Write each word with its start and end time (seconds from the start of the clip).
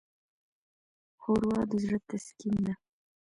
ښوروا 1.21 1.59
د 1.69 1.71
زړه 1.83 1.97
تسکین 2.09 2.55
ده. 2.65 2.73